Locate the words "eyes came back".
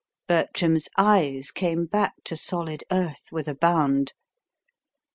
0.97-2.15